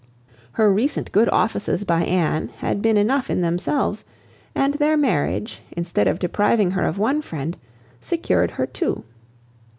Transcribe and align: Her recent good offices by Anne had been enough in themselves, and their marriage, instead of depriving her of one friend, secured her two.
Her 0.53 0.73
recent 0.73 1.11
good 1.11 1.29
offices 1.29 1.83
by 1.83 2.01
Anne 2.03 2.47
had 2.57 2.81
been 2.81 2.97
enough 2.97 3.29
in 3.29 3.41
themselves, 3.41 4.03
and 4.55 4.73
their 4.73 4.97
marriage, 4.97 5.61
instead 5.73 6.07
of 6.07 6.17
depriving 6.17 6.71
her 6.71 6.87
of 6.87 6.97
one 6.97 7.21
friend, 7.21 7.55
secured 7.99 8.49
her 8.57 8.65
two. 8.65 9.03